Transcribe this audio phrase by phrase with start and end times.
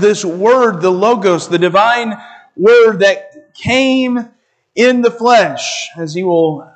[0.00, 2.16] this word, the Logos, the divine
[2.56, 4.28] word that came
[4.74, 6.70] in the flesh, as he will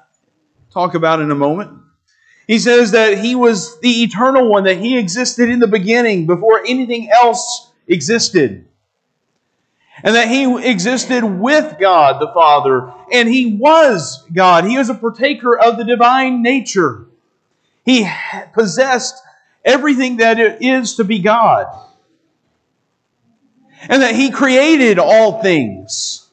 [0.70, 1.78] talk about in a moment,
[2.46, 6.64] he says that he was the eternal one, that he existed in the beginning before
[6.66, 8.66] anything else existed.
[10.02, 14.64] And that he existed with God the Father, and he was God.
[14.64, 17.06] He was a partaker of the divine nature.
[17.84, 18.08] He
[18.52, 19.14] possessed
[19.64, 21.66] everything that it is to be God.
[23.88, 26.28] And that he created all things.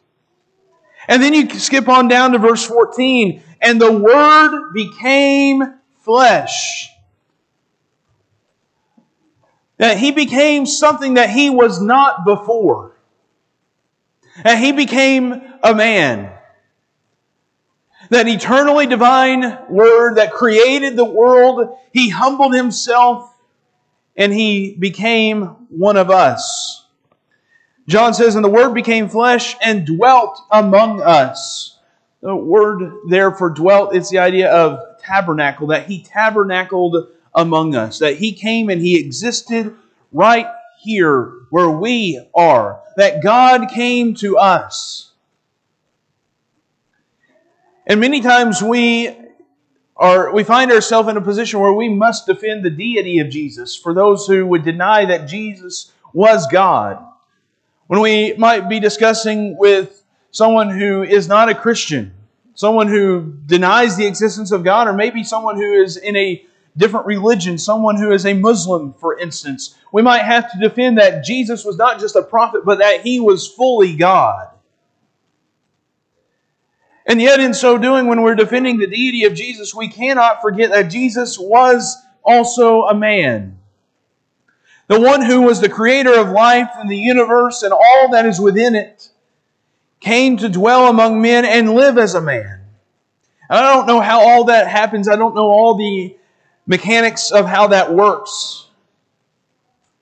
[1.07, 6.89] And then you skip on down to verse 14, and the Word became flesh.
[9.77, 12.97] That he became something that he was not before.
[14.43, 16.31] That he became a man.
[18.09, 23.33] That eternally divine word that created the world, he humbled himself
[24.16, 26.78] and he became one of us.
[27.89, 31.77] John says, And the Word became flesh and dwelt among us.
[32.22, 38.00] The word there for dwelt, it's the idea of tabernacle, that he tabernacled among us,
[38.00, 39.75] that he came and he existed
[40.11, 40.47] right
[40.81, 45.13] here where we are, that God came to us.
[47.88, 49.16] And many times we
[49.95, 53.75] are we find ourselves in a position where we must defend the deity of Jesus
[53.75, 57.03] for those who would deny that Jesus was God.
[57.89, 62.13] When we might be discussing with someone who is not a Christian,
[62.53, 66.45] someone who denies the existence of God, or maybe someone who is in a
[66.77, 69.75] different religion, someone who is a Muslim, for instance.
[69.91, 73.19] We might have to defend that Jesus was not just a prophet, but that he
[73.19, 74.49] was fully God.
[77.07, 80.69] And yet, in so doing, when we're defending the deity of Jesus, we cannot forget
[80.69, 83.58] that Jesus was also a man.
[84.89, 88.39] The one who was the creator of life and the universe and all that is
[88.39, 89.09] within it
[89.99, 92.61] came to dwell among men and live as a man.
[93.51, 95.07] I don't know how all that happens.
[95.07, 96.17] I don't know all the
[96.66, 98.67] mechanics of how that works.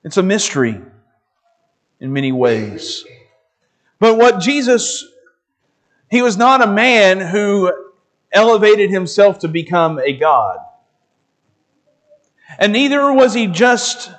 [0.05, 0.81] It's a mystery
[1.99, 3.03] in many ways.
[3.99, 5.05] But what Jesus,
[6.09, 7.73] he was not a man who
[8.31, 10.59] elevated himself to become a God.
[12.57, 14.11] And neither was he just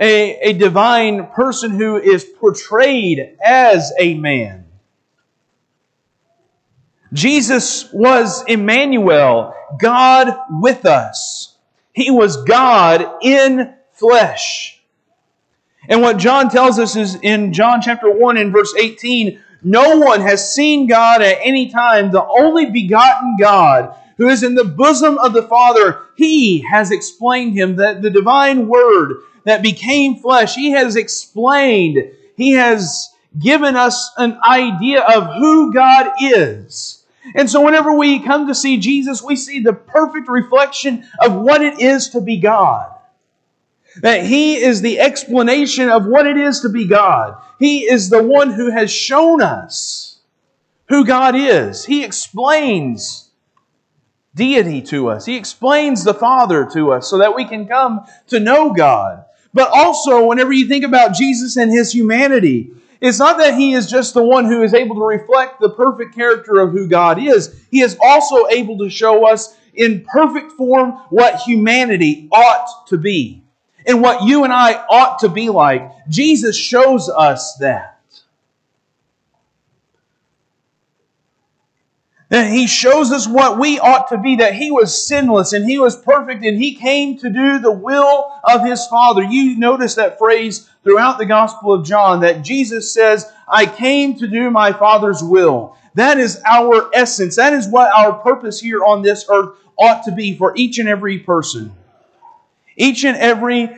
[0.00, 4.66] a, a divine person who is portrayed as a man.
[7.12, 11.56] Jesus was Emmanuel, God with us.
[11.92, 14.80] He was God in flesh.
[15.88, 20.20] And what John tells us is in John chapter 1 and verse 18 no one
[20.20, 25.16] has seen God at any time, the only begotten God who is in the bosom
[25.18, 26.02] of the Father.
[26.16, 32.52] He has explained him that the divine word that became flesh, he has explained, he
[32.52, 33.08] has
[33.38, 37.04] given us an idea of who God is.
[37.34, 41.62] And so, whenever we come to see Jesus, we see the perfect reflection of what
[41.62, 42.90] it is to be God.
[44.00, 47.36] That He is the explanation of what it is to be God.
[47.58, 50.20] He is the one who has shown us
[50.88, 51.84] who God is.
[51.84, 53.27] He explains
[54.38, 58.40] deity to us, He explains the Father to us so that we can come to
[58.40, 59.26] know God.
[59.52, 63.88] But also, whenever you think about Jesus and His humanity, it's not that he is
[63.88, 67.54] just the one who is able to reflect the perfect character of who God is.
[67.70, 73.44] He is also able to show us in perfect form what humanity ought to be
[73.86, 75.90] and what you and I ought to be like.
[76.08, 77.97] Jesus shows us that.
[82.30, 85.78] And he shows us what we ought to be that he was sinless and he
[85.78, 89.22] was perfect and he came to do the will of his Father.
[89.22, 94.26] You notice that phrase throughout the Gospel of John that Jesus says, I came to
[94.26, 95.76] do my Father's will.
[95.94, 97.36] That is our essence.
[97.36, 100.88] That is what our purpose here on this earth ought to be for each and
[100.88, 101.72] every person.
[102.76, 103.74] Each and every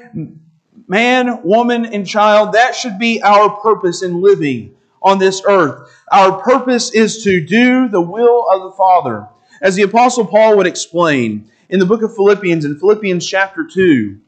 [0.88, 5.91] man, woman, and child, that should be our purpose in living on this earth.
[6.10, 9.28] Our purpose is to do the will of the Father.
[9.60, 14.18] As the Apostle Paul would explain in the book of Philippians, in Philippians chapter 2.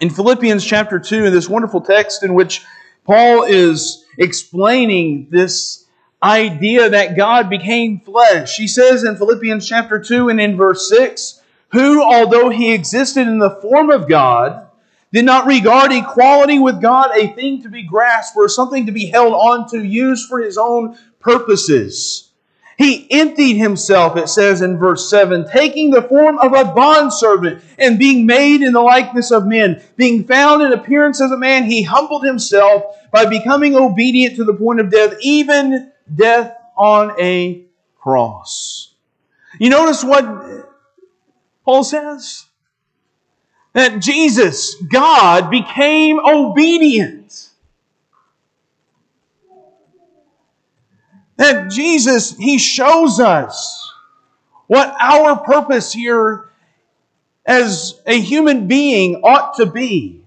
[0.00, 2.64] In Philippians chapter 2, in this wonderful text in which
[3.04, 5.86] Paul is explaining this
[6.22, 8.56] idea that God became flesh.
[8.56, 11.40] He says in Philippians chapter 2 and in verse 6,
[11.70, 14.67] who, although he existed in the form of God,
[15.12, 19.06] did not regard equality with God a thing to be grasped or something to be
[19.06, 22.30] held on to, used for his own purposes.
[22.76, 27.98] He emptied himself, it says in verse 7, taking the form of a bondservant and
[27.98, 29.82] being made in the likeness of men.
[29.96, 34.54] Being found in appearance as a man, he humbled himself by becoming obedient to the
[34.54, 37.64] point of death, even death on a
[37.96, 38.94] cross.
[39.58, 40.24] You notice what
[41.64, 42.46] Paul says?
[43.78, 47.50] That Jesus, God, became obedient.
[51.36, 53.88] that Jesus, He shows us
[54.66, 56.50] what our purpose here
[57.46, 60.24] as a human being ought to be.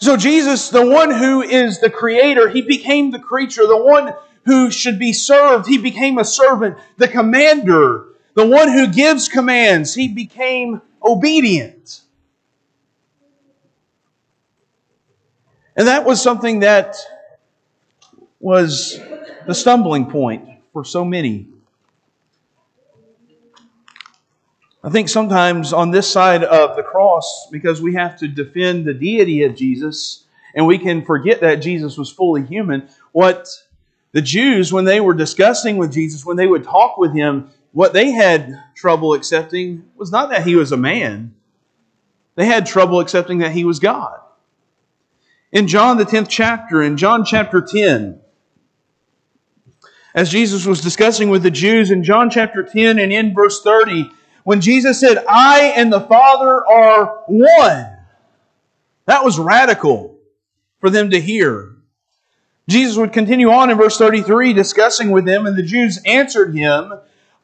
[0.00, 3.66] So, Jesus, the one who is the creator, He became the creature.
[3.66, 4.14] The one
[4.46, 6.78] who should be served, He became a servant.
[6.96, 12.02] The commander, the one who gives commands, He became obedient.
[15.76, 16.96] And that was something that
[18.40, 18.98] was
[19.46, 21.48] the stumbling point for so many.
[24.82, 28.94] I think sometimes on this side of the cross, because we have to defend the
[28.94, 30.24] deity of Jesus,
[30.54, 33.48] and we can forget that Jesus was fully human, what
[34.12, 37.92] the Jews, when they were discussing with Jesus, when they would talk with him, what
[37.92, 41.34] they had trouble accepting was not that he was a man,
[42.34, 44.20] they had trouble accepting that he was God.
[45.50, 48.20] In John, the 10th chapter, in John chapter 10,
[50.14, 54.10] as Jesus was discussing with the Jews in John chapter 10 and in verse 30,
[54.44, 57.86] when Jesus said, I and the Father are one.
[59.06, 60.18] That was radical
[60.80, 61.76] for them to hear.
[62.68, 66.92] Jesus would continue on in verse 33 discussing with them, and the Jews answered him,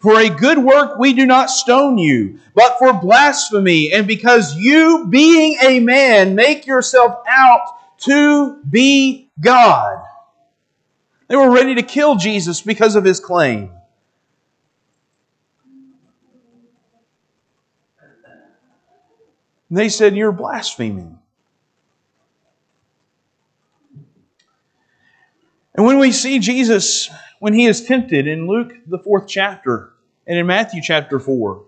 [0.04, 5.06] For a good work we do not stone you, but for blasphemy, and because you,
[5.08, 7.62] being a man, make yourself out
[8.00, 10.04] to be God.
[11.28, 13.70] They were ready to kill Jesus because of his claim.
[19.70, 21.18] they said, You're blaspheming.
[25.74, 27.08] And when we see Jesus,
[27.40, 29.93] when he is tempted in Luke, the fourth chapter,
[30.26, 31.64] and in Matthew chapter 4,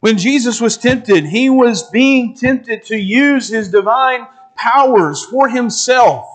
[0.00, 6.26] when Jesus was tempted, he was being tempted to use his divine powers for himself.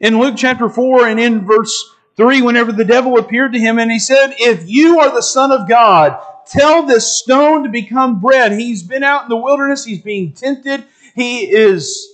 [0.00, 3.90] In Luke chapter 4 and in verse 3, whenever the devil appeared to him and
[3.90, 8.52] he said, If you are the Son of God, tell this stone to become bread.
[8.52, 10.84] He's been out in the wilderness, he's being tempted,
[11.14, 12.08] he is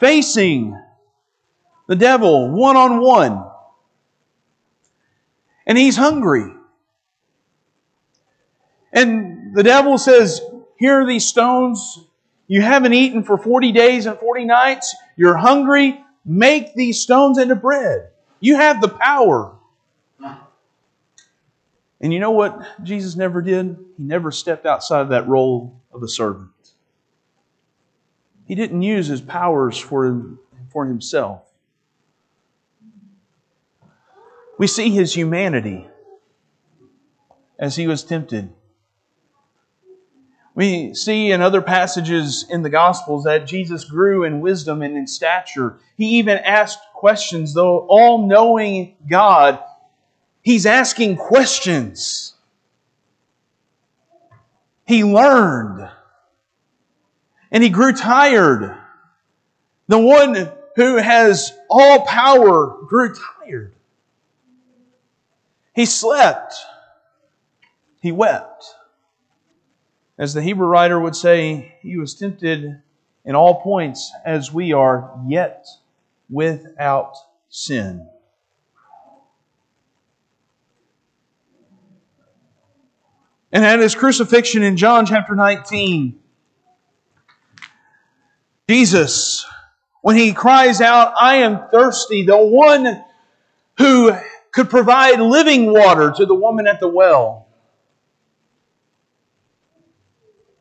[0.00, 0.78] facing
[1.86, 3.44] the devil one on one.
[5.66, 6.52] And he's hungry.
[8.92, 10.40] And the devil says,
[10.76, 12.00] Here are these stones.
[12.46, 14.94] You haven't eaten for 40 days and 40 nights.
[15.16, 18.10] You're hungry make these stones into bread.
[18.40, 19.56] You have the power.
[22.00, 23.76] And you know what Jesus never did?
[23.96, 26.50] He never stepped outside of that role of a servant.
[28.44, 30.36] He didn't use his powers for,
[30.70, 31.42] for himself.
[34.58, 35.88] We see his humanity
[37.56, 38.52] as he was tempted.
[40.54, 45.06] We see in other passages in the Gospels that Jesus grew in wisdom and in
[45.06, 45.78] stature.
[45.96, 49.58] He even asked questions, though all knowing God,
[50.42, 52.34] he's asking questions.
[54.86, 55.88] He learned
[57.52, 58.76] and he grew tired.
[59.88, 63.74] The one who has all power grew tired.
[65.74, 66.54] He slept.
[68.00, 68.64] He wept.
[70.18, 72.80] As the Hebrew writer would say, he was tempted
[73.24, 75.66] in all points as we are, yet
[76.28, 77.16] without
[77.48, 78.08] sin.
[83.52, 86.18] And at his crucifixion in John chapter 19,
[88.68, 89.44] Jesus,
[90.00, 93.04] when he cries out, I am thirsty, the one
[93.76, 94.12] who
[94.52, 97.41] could provide living water to the woman at the well,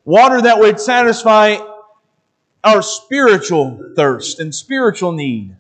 [0.03, 1.57] Water that would satisfy
[2.63, 5.55] our spiritual thirst and spiritual need.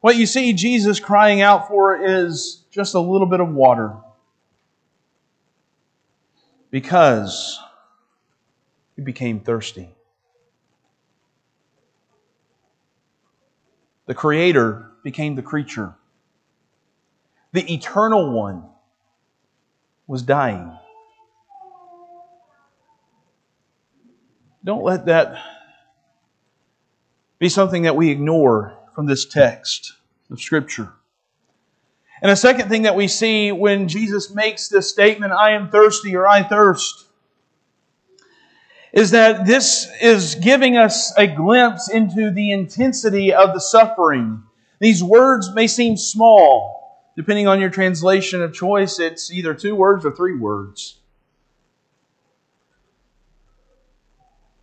[0.00, 3.96] What you see Jesus crying out for is just a little bit of water.
[6.70, 7.58] Because
[8.96, 9.88] he became thirsty.
[14.06, 15.94] The Creator became the creature.
[17.52, 18.64] The Eternal One
[20.06, 20.72] was dying.
[24.64, 25.36] Don't let that
[27.38, 29.94] be something that we ignore from this text
[30.30, 30.92] of Scripture.
[32.20, 36.16] And a second thing that we see when Jesus makes this statement, I am thirsty
[36.16, 37.06] or I thirst,
[38.92, 44.42] is that this is giving us a glimpse into the intensity of the suffering.
[44.80, 46.74] These words may seem small.
[47.14, 50.97] Depending on your translation of choice, it's either two words or three words.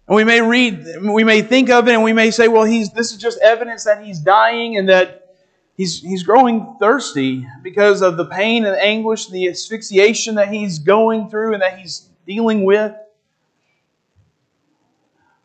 [0.07, 2.91] And we may read, we may think of it and we may say, well, he's,
[2.91, 5.35] this is just evidence that he's dying and that
[5.75, 11.29] he's, he's growing thirsty because of the pain and anguish, the asphyxiation that he's going
[11.29, 12.93] through and that he's dealing with.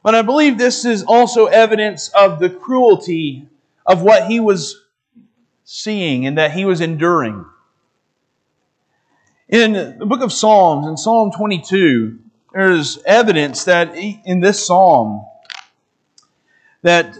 [0.02, 3.48] But I believe this is also evidence of the cruelty
[3.86, 4.82] of what he was
[5.64, 7.46] seeing and that he was enduring.
[9.48, 12.18] In the book of Psalms, in Psalm 22,
[12.52, 15.24] there's evidence that in this psalm
[16.82, 17.16] that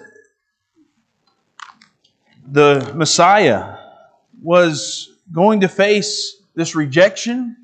[2.51, 3.77] the Messiah
[4.43, 7.57] was going to face this rejection,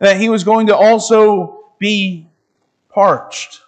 [0.00, 2.28] that he was going to also be
[2.88, 3.60] parched.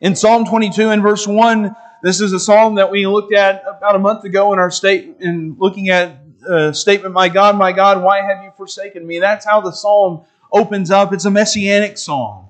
[0.00, 3.96] In Psalm 22 and verse 1, this is a psalm that we looked at about
[3.96, 8.02] a month ago in our state in looking at a statement, My God, my God,
[8.02, 9.18] why have you forsaken me?
[9.18, 11.12] That's how the psalm opens up.
[11.12, 12.45] It's a messianic psalm.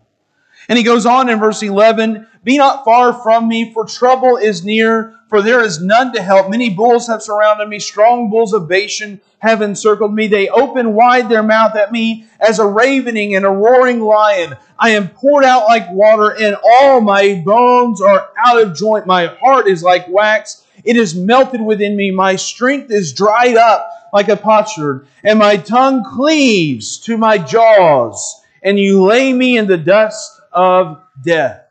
[0.68, 4.64] And he goes on in verse 11 Be not far from me, for trouble is
[4.64, 6.50] near, for there is none to help.
[6.50, 10.26] Many bulls have surrounded me, strong bulls of Bashan have encircled me.
[10.26, 14.56] They open wide their mouth at me as a ravening and a roaring lion.
[14.78, 19.06] I am poured out like water, and all my bones are out of joint.
[19.06, 22.10] My heart is like wax, it is melted within me.
[22.10, 28.42] My strength is dried up like a potsherd, and my tongue cleaves to my jaws.
[28.62, 31.66] And you lay me in the dust of death.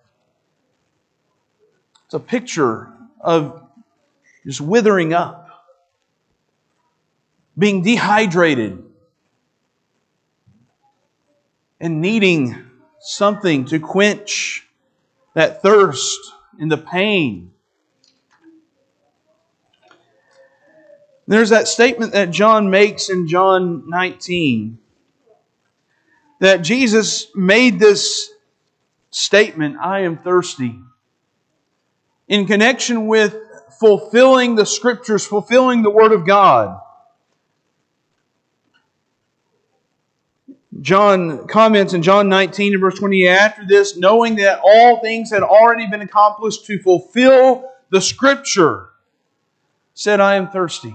[2.05, 3.63] It's a picture of
[4.45, 5.49] just withering up,
[7.57, 8.83] being dehydrated,
[11.81, 12.63] and needing
[12.99, 14.67] something to quench
[15.33, 16.19] that thirst
[16.59, 17.51] and the pain.
[21.27, 24.77] There's that statement that John makes in John 19
[26.39, 28.29] that Jesus made this
[29.15, 30.77] statement, I am thirsty,
[32.27, 33.33] in connection with
[33.79, 36.81] fulfilling the Scriptures, fulfilling the Word of God.
[40.81, 45.43] John comments in John 19 and verse 20 after this, knowing that all things had
[45.43, 48.89] already been accomplished to fulfill the Scripture,
[49.93, 50.93] said, I am thirsty.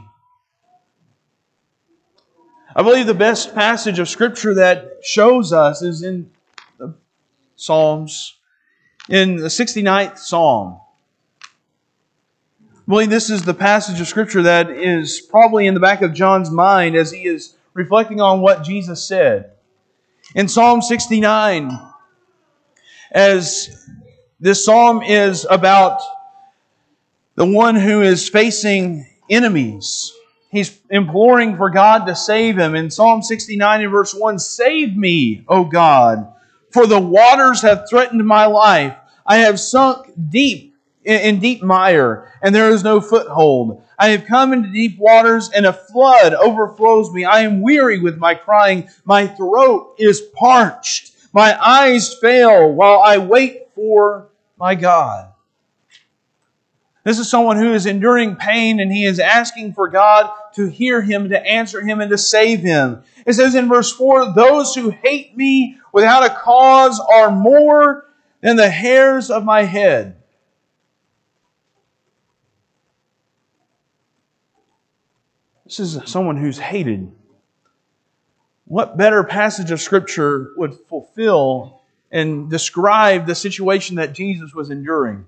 [2.77, 6.31] I believe the best passage of Scripture that shows us is in
[7.61, 8.37] Psalms,
[9.09, 10.81] in the 69th Psalm.
[11.43, 11.47] I
[12.89, 16.51] believe this is the passage of Scripture that is probably in the back of John's
[16.51, 19.53] mind as he is reflecting on what Jesus said.
[20.35, 21.71] In Psalm 69,
[23.13, 23.87] as
[24.39, 26.01] this psalm is about
[27.35, 30.13] the one who is facing enemies.
[30.51, 32.75] He's imploring for God to save him.
[32.75, 36.33] In Psalm 69 and verse 1, Save me, O God,
[36.71, 38.97] for the waters have threatened my life.
[39.27, 43.83] I have sunk deep in deep mire, and there is no foothold.
[43.99, 47.25] I have come into deep waters, and a flood overflows me.
[47.25, 48.89] I am weary with my crying.
[49.05, 51.13] My throat is parched.
[51.33, 55.33] My eyes fail while I wait for my God.
[57.05, 61.03] This is someone who is enduring pain and he is asking for God to hear
[61.03, 63.03] him, to answer him, and to save him.
[63.27, 68.07] It says in verse 4 Those who hate me without a cause are more
[68.41, 70.17] than the hairs of my head.
[75.65, 77.13] This is someone who's hated.
[78.65, 85.27] What better passage of Scripture would fulfill and describe the situation that Jesus was enduring?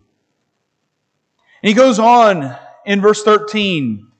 [1.62, 4.11] And he goes on in verse 13.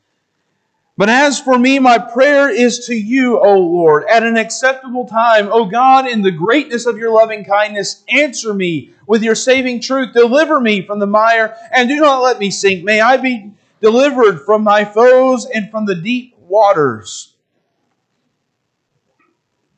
[0.97, 5.49] But as for me, my prayer is to you, O Lord, at an acceptable time.
[5.51, 10.13] O God, in the greatness of your loving kindness, answer me with your saving truth.
[10.13, 12.85] Deliver me from the mire, and do not let me sink.
[12.85, 17.35] May I be delivered from my foes and from the deep waters.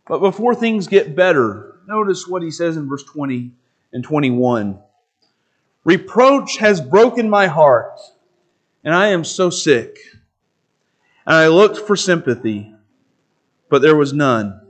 [0.07, 3.53] But before things get better, notice what he says in verse 20
[3.93, 4.81] and 21.
[5.85, 8.01] Reproach has broken my heart,
[8.83, 9.97] and I am so sick.
[11.27, 12.75] And I looked for sympathy,
[13.69, 14.61] but there was none.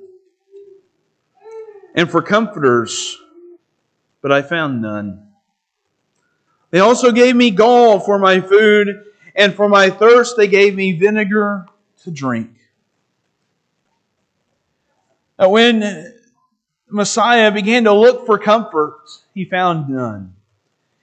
[1.95, 3.19] And for comforters,
[4.21, 5.29] but I found none.
[6.71, 10.93] They also gave me gall for my food, and for my thirst they gave me
[10.93, 11.67] vinegar
[12.03, 12.51] to drink.
[15.37, 16.15] that when
[16.89, 19.01] Messiah began to look for comfort,
[19.35, 20.35] he found none.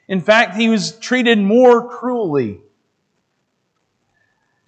[0.08, 2.62] In fact, he was treated more cruelly.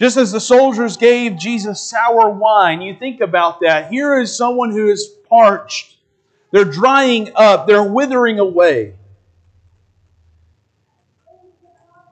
[0.03, 3.89] Just as the soldiers gave Jesus sour wine, you think about that.
[3.89, 5.95] Here is someone who is parched.
[6.51, 8.95] They're drying up, they're withering away.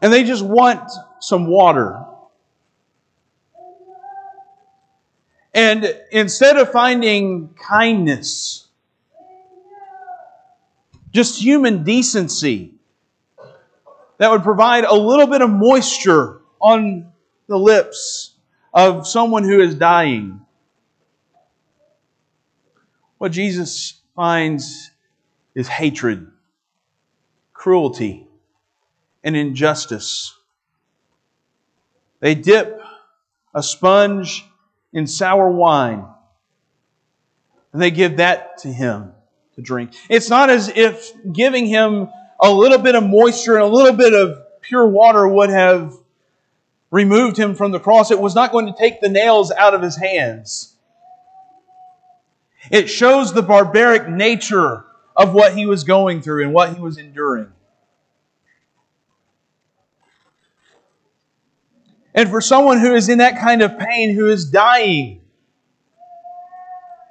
[0.02, 2.06] And they just want some water.
[5.54, 8.70] And instead of finding kindness,
[11.12, 12.74] just human decency
[14.18, 17.11] that would provide a little bit of moisture on
[17.52, 18.34] the lips
[18.74, 20.40] of someone who is dying.
[23.18, 24.90] What Jesus finds
[25.54, 26.32] is hatred,
[27.52, 28.26] cruelty,
[29.22, 30.34] and injustice.
[32.22, 32.80] They dip
[33.54, 34.46] a sponge
[34.94, 36.06] in sour wine
[37.74, 39.12] and they give that to him
[39.56, 39.92] to drink.
[40.10, 42.08] It's not as if giving him
[42.40, 46.01] a little bit of moisture and a little bit of pure water would have
[46.92, 48.12] removed him from the cross.
[48.12, 50.76] It was not going to take the nails out of his hands.
[52.70, 56.98] It shows the barbaric nature of what he was going through and what he was
[56.98, 57.52] enduring.
[62.14, 65.22] And for someone who is in that kind of pain, who is dying,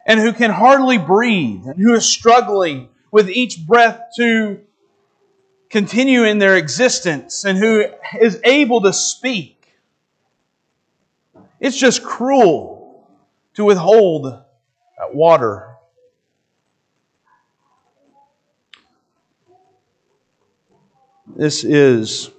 [0.07, 4.61] and who can hardly breathe and who is struggling with each breath to
[5.69, 7.87] continue in their existence and who
[8.21, 9.60] is able to speak.
[11.61, 13.07] It's just cruel
[13.55, 15.67] to withhold that water.
[21.37, 22.31] This is,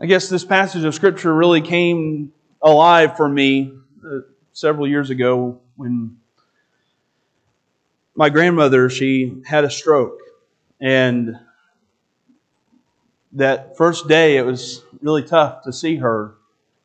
[0.00, 3.72] I guess, this passage of Scripture really came alive for me
[4.04, 4.18] uh,
[4.52, 6.18] several years ago when
[8.16, 10.18] my grandmother she had a stroke
[10.80, 11.38] and
[13.36, 16.34] that first day it was really tough to see her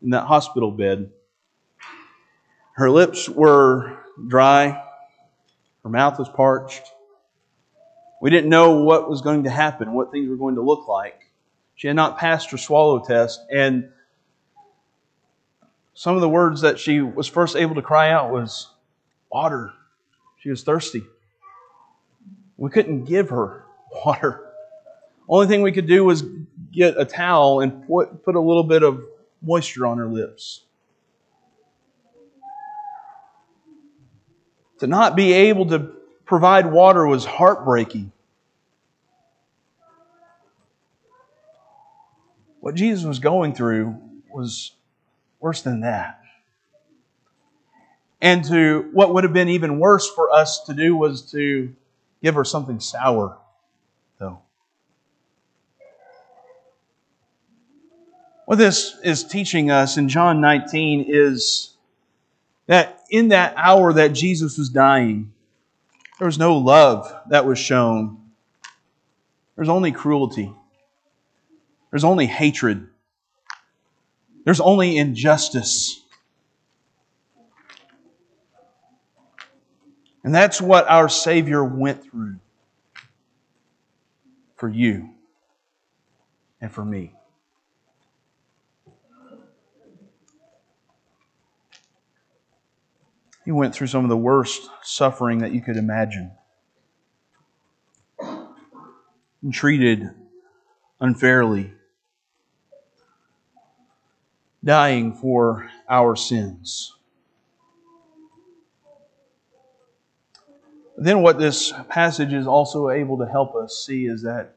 [0.01, 1.10] in that hospital bed
[2.73, 3.97] her lips were
[4.28, 4.84] dry
[5.84, 6.84] her mouth was parched
[8.21, 11.32] we didn't know what was going to happen what things were going to look like
[11.76, 13.89] she had not passed her swallow test and
[15.93, 18.69] some of the words that she was first able to cry out was
[19.32, 19.73] water.
[20.39, 21.04] She was thirsty.
[22.58, 23.65] We couldn't give her
[24.06, 24.51] water.
[25.32, 26.24] Only thing we could do was
[26.72, 29.04] get a towel and put, a little bit of
[29.41, 30.63] moisture on her lips.
[34.80, 35.94] To not be able to
[36.26, 38.12] provide water was heartbreaking.
[42.60, 44.00] What Jesus was going through
[44.32, 44.74] was
[45.41, 46.22] Worse than that.
[48.22, 51.74] And to what would have been even worse for us to do was to
[52.22, 53.39] give her something sour,
[54.20, 54.44] though.
[58.52, 61.74] What this is teaching us in John 19 is
[62.68, 65.32] that in that hour that Jesus was dying,
[66.20, 68.18] there was no love that was shown.
[69.56, 70.54] There's only cruelty.
[71.92, 72.90] There's only hatred.
[74.44, 76.04] There's only injustice.
[80.26, 82.36] And that's what our Savior went through
[84.58, 85.12] for you
[86.60, 87.14] and for me.
[93.43, 96.32] He went through some of the worst suffering that you could imagine.
[98.19, 100.12] And treated
[100.99, 101.73] unfairly
[104.63, 106.95] dying for our sins.
[110.97, 114.56] Then, what this passage is also able to help us see is that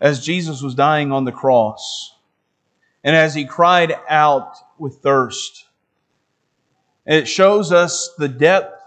[0.00, 2.16] as Jesus was dying on the cross,
[3.04, 5.66] and as he cried out with thirst,
[7.06, 8.82] it shows us the depth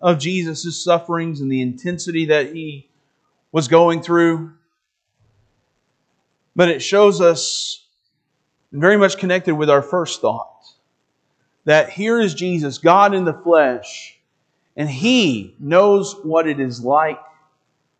[0.00, 2.88] of Jesus' sufferings and the intensity that he
[3.52, 4.52] was going through.
[6.56, 7.86] But it shows us
[8.72, 10.50] very much connected with our first thought
[11.64, 14.18] that here is Jesus, God in the flesh,
[14.76, 17.20] and He knows what it is like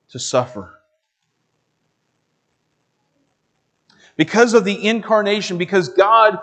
[0.08, 0.78] to suffer.
[4.16, 6.38] Because of the incarnation, because God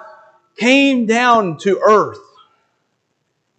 [0.58, 2.20] came down to earth,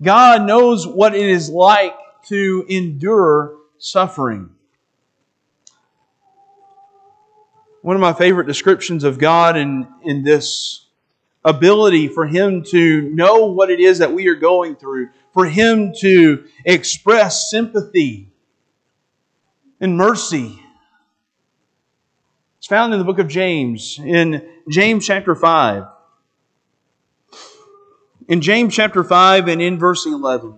[0.02, 1.94] God knows what it is like
[2.26, 4.50] to endure suffering.
[7.82, 10.86] One of my favorite descriptions of God in, in this
[11.44, 15.92] ability for Him to know what it is that we are going through, for Him
[16.00, 18.28] to express sympathy
[19.80, 20.60] and mercy.
[22.58, 25.84] It's found in the book of James, in James chapter 5.
[28.32, 30.54] In James chapter 5 and in verse 11,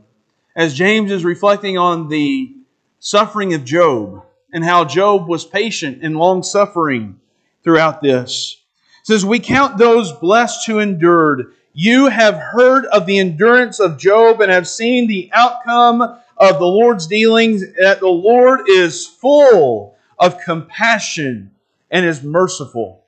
[0.55, 2.55] as James is reflecting on the
[3.01, 7.19] suffering of Job and how Job was patient and long suffering
[7.65, 8.63] throughout this.
[9.03, 11.53] Says, We count those blessed who endured.
[11.73, 16.67] You have heard of the endurance of Job and have seen the outcome of the
[16.67, 21.51] Lord's dealings, that the Lord is full of compassion
[21.91, 23.03] and is merciful.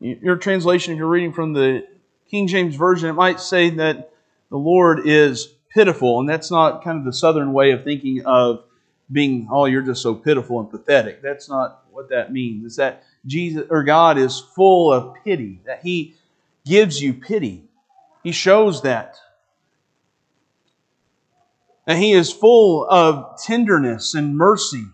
[0.00, 1.86] Your translation, if you're reading from the
[2.30, 4.12] King James Version, it might say that
[4.50, 8.64] the Lord is pitiful, and that's not kind of the southern way of thinking of
[9.10, 11.22] being, oh, you're just so pitiful and pathetic.
[11.22, 12.64] That's not what that means.
[12.64, 16.14] It's that Jesus or God is full of pity, that He
[16.64, 17.64] gives you pity.
[18.24, 19.16] He shows that.
[21.86, 24.86] That He is full of tenderness and mercy.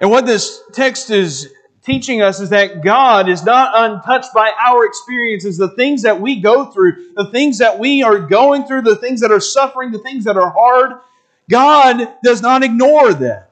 [0.00, 4.84] And what this text is teaching us is that God is not untouched by our
[4.84, 8.96] experiences, the things that we go through, the things that we are going through, the
[8.96, 11.00] things that are suffering, the things that are hard.
[11.48, 13.50] God does not ignore that.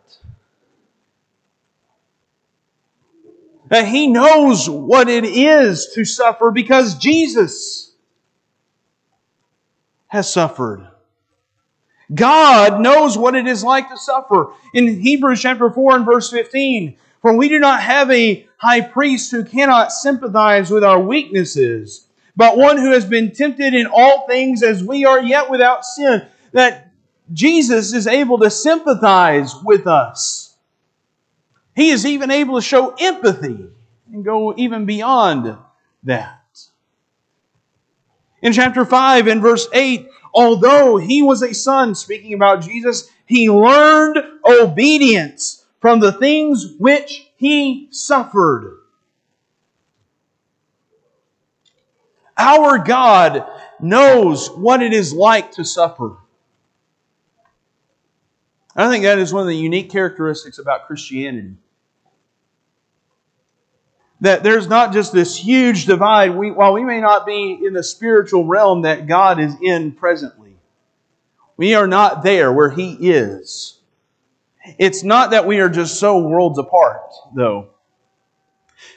[3.68, 7.92] That He knows what it is to suffer because Jesus
[10.08, 10.86] has suffered.
[12.14, 14.52] God knows what it is like to suffer.
[14.72, 19.31] In Hebrews chapter 4 and verse 15, for we do not have a high priest
[19.31, 24.62] who cannot sympathize with our weaknesses, but one who has been tempted in all things
[24.62, 26.26] as we are, yet without sin.
[26.52, 26.92] That
[27.33, 30.57] Jesus is able to sympathize with us.
[31.74, 33.68] He is even able to show empathy
[34.12, 35.57] and go even beyond
[36.04, 36.35] that.
[38.40, 43.50] In chapter 5 and verse 8, although he was a son, speaking about Jesus, he
[43.50, 48.78] learned obedience from the things which he suffered.
[52.36, 53.44] Our God
[53.80, 56.16] knows what it is like to suffer.
[58.76, 61.56] I think that is one of the unique characteristics about Christianity.
[64.20, 66.34] That there's not just this huge divide.
[66.34, 70.56] We, while we may not be in the spiritual realm that God is in presently,
[71.56, 73.77] we are not there where He is.
[74.78, 77.68] It's not that we are just so worlds apart, though.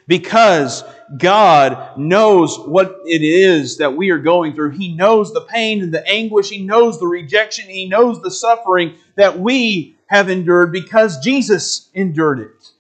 [0.08, 0.84] Because
[1.18, 4.72] God knows what it is that we are going through.
[4.72, 6.50] He knows the pain and the anguish.
[6.50, 7.70] He knows the rejection.
[7.70, 12.72] He knows the suffering that we have endured because Jesus endured it.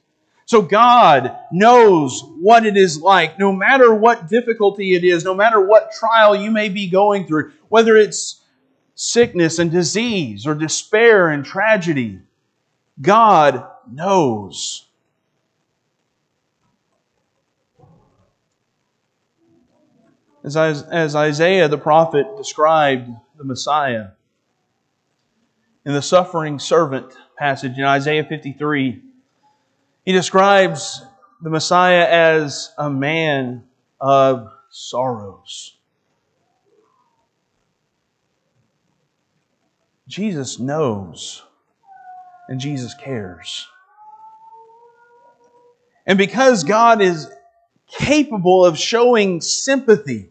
[0.45, 5.65] So God knows what it is like, no matter what difficulty it is, no matter
[5.65, 8.41] what trial you may be going through, whether it's
[8.95, 12.19] sickness and disease or despair and tragedy.
[12.99, 14.87] God knows.
[20.43, 24.07] As, as Isaiah the prophet described the Messiah
[25.85, 29.01] in the suffering servant passage in Isaiah 53,
[30.03, 31.03] he describes
[31.41, 33.63] the Messiah as a man
[33.99, 35.77] of sorrows.
[40.07, 41.43] Jesus knows
[42.47, 43.67] and Jesus cares.
[46.05, 47.29] And because God is
[47.87, 50.29] capable of showing sympathy,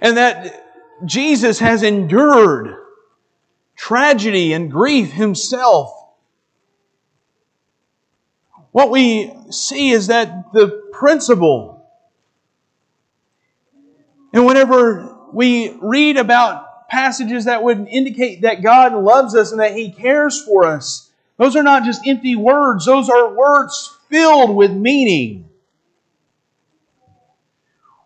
[0.00, 0.64] and that
[1.04, 2.76] Jesus has endured
[3.76, 5.92] tragedy and grief himself,
[8.70, 11.86] what we see is that the principle,
[14.32, 16.61] and whenever we read about
[16.92, 21.10] passages that would indicate that God loves us and that He cares for us.
[21.38, 25.48] Those are not just empty words, those are words filled with meaning.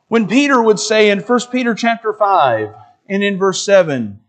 [0.06, 2.72] When Peter would say in 1 Peter chapter 5
[3.08, 4.20] and in verse 7,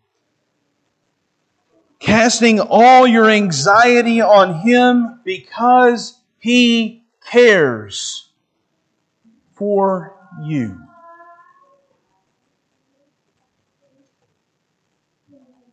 [1.99, 8.29] casting all your anxiety on Him because He cares
[9.53, 10.86] for you.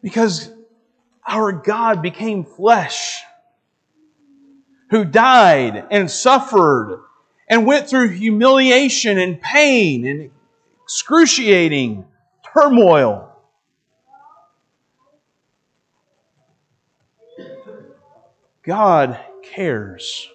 [0.04, 0.52] Because
[1.26, 3.22] our God became flesh,
[4.90, 7.02] who died and suffered
[7.48, 10.30] and went through humiliation and pain and
[10.82, 12.04] excruciating
[12.52, 13.34] turmoil.
[18.62, 20.28] God cares.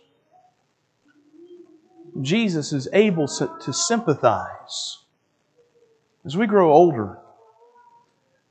[2.19, 4.97] Jesus is able to sympathize
[6.25, 7.19] as we grow older,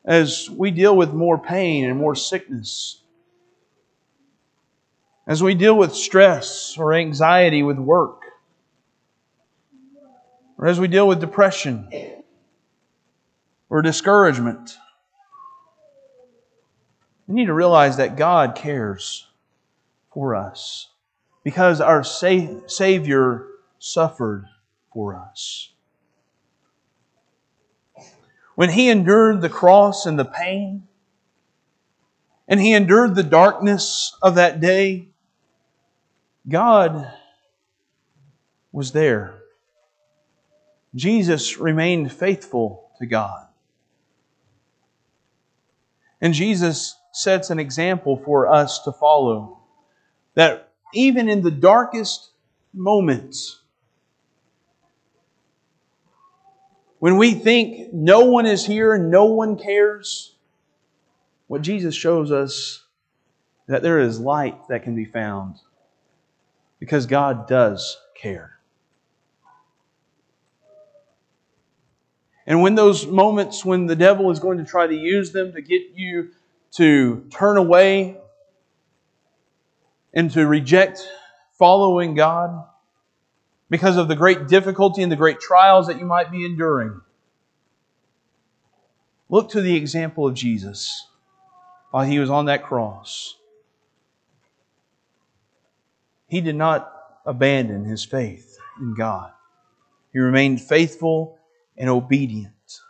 [0.09, 3.03] as we deal with more pain and more sickness,
[5.27, 8.23] as we deal with stress or anxiety with work,
[10.57, 11.91] or as we deal with depression
[13.69, 14.79] or discouragement.
[17.27, 19.29] We need to realize that God cares
[20.11, 20.89] for us
[21.45, 23.47] because our Savior
[23.79, 24.47] suffered
[24.91, 25.75] for us.
[28.59, 30.89] When He endured the cross and the pain,
[32.49, 35.11] and He endured the darkness of that day,
[36.49, 37.09] God
[38.73, 39.43] was there.
[40.93, 43.47] Jesus remained faithful to God.
[46.21, 49.61] And Jesus sets an example for us to follow.
[50.35, 52.31] That even in the darkest
[52.75, 53.61] moments,
[56.99, 60.35] when we think no one is here and no one cares,
[61.47, 62.85] what Jesus shows us
[63.67, 65.57] that there is light that can be found
[66.81, 68.59] because God does care.
[72.47, 75.61] And when those moments when the devil is going to try to use them to
[75.61, 76.31] get you
[76.73, 78.17] to turn away
[80.15, 81.07] and to reject
[81.59, 82.65] following God
[83.71, 87.01] because of the great difficulty and the great trials that you might be enduring.
[89.29, 91.07] Look to the example of Jesus
[91.91, 93.37] while he was on that cross.
[96.27, 96.93] He did not
[97.27, 99.33] abandon his faith in God.
[100.13, 101.39] He remained faithful
[101.77, 102.81] and obedient.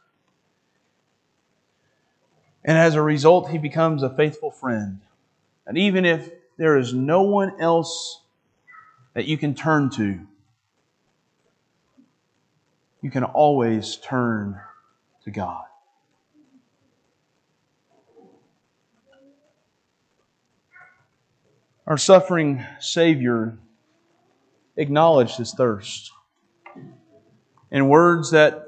[2.65, 5.01] And as a result, he becomes a faithful friend.
[5.67, 8.23] And even if there is no one else
[9.15, 10.21] that you can turn to,
[13.03, 14.61] you can always turn
[15.25, 15.65] to God.
[21.87, 23.59] Our suffering Savior
[24.77, 26.13] acknowledged his thirst
[27.71, 28.67] in words that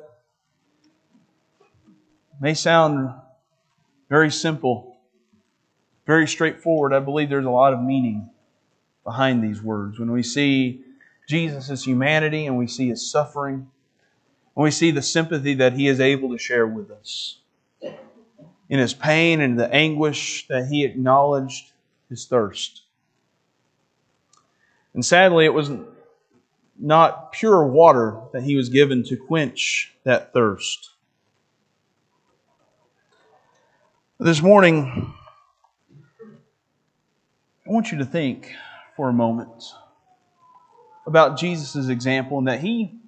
[2.41, 3.13] may sound
[4.09, 4.97] very simple,
[6.07, 6.95] very straightforward.
[6.95, 8.31] I believe there's a lot of meaning
[9.05, 9.99] behind these words.
[9.99, 10.83] When we see
[11.29, 13.69] Jesus' humanity and we see his suffering,
[14.57, 17.39] and we see the sympathy that he is able to share with us.
[18.69, 21.73] In his pain and the anguish that he acknowledged
[22.09, 22.83] his thirst.
[24.95, 25.71] And sadly, it was
[26.79, 30.91] not pure water that he was given to quench that thirst.
[34.19, 35.15] This morning,
[37.67, 38.53] I want you to think
[38.97, 39.65] for a moment
[41.07, 43.00] about Jesus' example and that he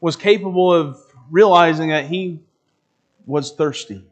[0.00, 2.40] was capable of realizing that he
[3.24, 4.04] was thirsty.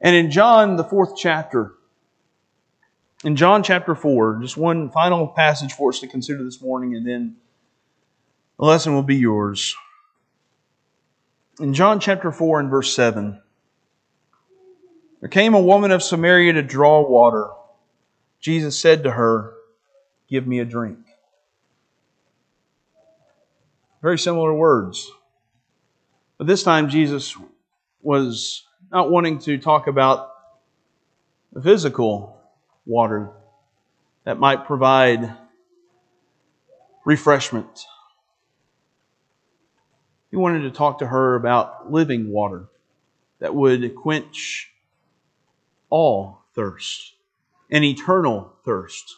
[0.00, 1.74] And in John, the fourth chapter,
[3.24, 7.06] in John chapter 4, just one final passage for us to consider this morning, and
[7.06, 7.36] then
[8.58, 9.74] the lesson will be yours.
[11.58, 13.40] In John chapter 4 and verse 7,
[15.20, 17.48] there came a woman of Samaria to draw water.
[18.38, 19.54] Jesus said to her,
[20.28, 20.98] Give me a drink.
[24.06, 25.10] Very similar words.
[26.38, 27.36] But this time, Jesus
[28.00, 30.30] was not wanting to talk about
[31.52, 32.40] the physical
[32.84, 33.32] water
[34.22, 35.34] that might provide
[37.04, 37.86] refreshment.
[40.30, 42.68] He wanted to talk to her about living water
[43.40, 44.70] that would quench
[45.90, 47.14] all thirst,
[47.72, 49.16] an eternal thirst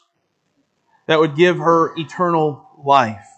[1.05, 3.29] that would give her eternal life.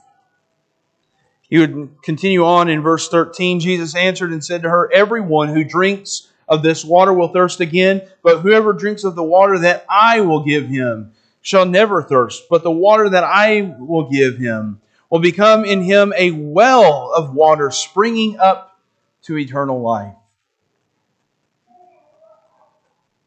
[1.50, 3.58] He would continue on in verse 13.
[3.58, 8.02] Jesus answered and said to her, Everyone who drinks of this water will thirst again,
[8.22, 12.44] but whoever drinks of the water that I will give him shall never thirst.
[12.48, 17.34] But the water that I will give him will become in him a well of
[17.34, 18.80] water springing up
[19.22, 20.14] to eternal life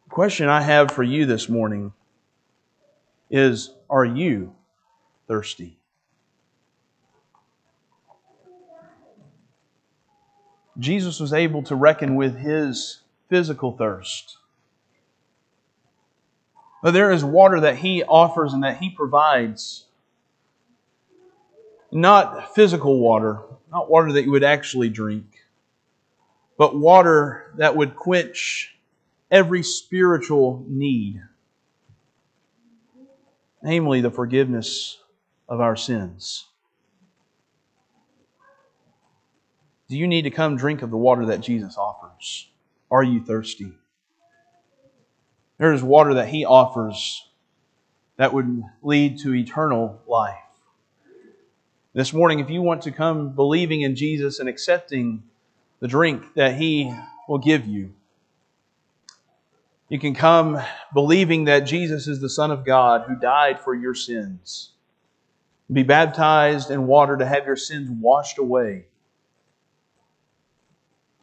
[0.06, 1.92] The question I have for you this morning
[3.30, 4.56] is Are you
[5.28, 5.78] thirsty?
[10.78, 14.38] Jesus was able to reckon with his physical thirst.
[16.82, 19.86] But there is water that he offers and that he provides.
[21.92, 23.40] Not physical water,
[23.72, 25.26] not water that you would actually drink,
[26.58, 28.76] but water that would quench
[29.30, 31.22] every spiritual need,
[33.62, 34.98] namely the forgiveness
[35.48, 36.48] of our sins.
[39.94, 42.50] Do you need to come drink of the water that Jesus offers?
[42.90, 43.74] Are you thirsty?
[45.60, 47.30] There is water that He offers
[48.18, 50.34] that would lead to eternal life.
[51.94, 55.22] This morning, if you want to come believing in Jesus and accepting
[55.80, 56.92] the drink that He
[57.30, 57.94] will give you,
[59.90, 60.60] you can come
[60.92, 64.72] believing that Jesus is the Son of God who died for your sins.
[65.72, 68.86] Be baptized in water to have your sins washed away.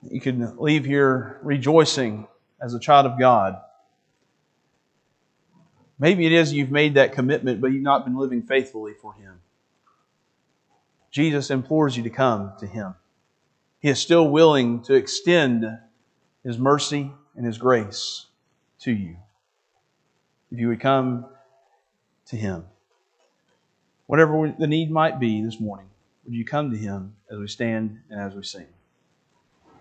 [0.03, 2.27] You can leave here rejoicing
[2.61, 3.61] as a child of God.
[5.99, 9.41] Maybe it is you've made that commitment, but you've not been living faithfully for Him.
[11.11, 12.95] Jesus implores you to come to Him.
[13.81, 15.67] He is still willing to extend
[16.43, 18.27] His mercy and His grace
[18.81, 19.17] to you.
[20.51, 21.27] If you would come
[22.27, 22.65] to Him.
[24.07, 25.89] Whatever the need might be this morning,
[26.25, 28.67] would you come to Him as we stand and as we sing?